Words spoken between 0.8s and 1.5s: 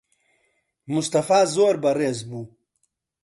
موستەفا